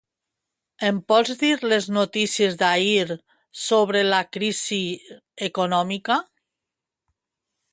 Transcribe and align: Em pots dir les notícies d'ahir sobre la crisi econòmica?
Em 0.85 1.01
pots 1.11 1.33
dir 1.41 1.49
les 1.73 1.87
notícies 1.97 2.57
d'ahir 2.61 3.05
sobre 3.65 4.01
la 4.09 4.23
crisi 4.39 4.81
econòmica? 5.51 6.19